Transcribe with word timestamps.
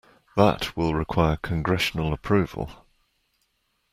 That 0.35 0.75
will 0.75 0.95
require 0.95 1.35
congressional 1.37 2.11
approval. 2.11 2.87